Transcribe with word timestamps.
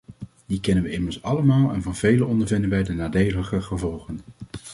Die 0.45 0.59
kennen 0.59 0.83
we 0.83 0.89
immers 0.89 1.23
allemaal 1.23 1.73
en 1.73 1.81
van 1.81 1.95
vele 1.95 2.25
ondervinden 2.25 2.69
wij 2.69 2.83
de 2.83 2.93
nadelige 2.93 3.61
gevolgen. 3.61 4.19